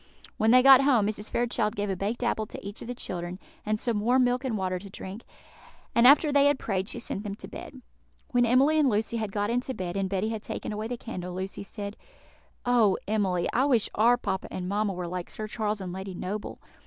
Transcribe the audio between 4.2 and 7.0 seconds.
milk and water to drink; and after they had prayed, she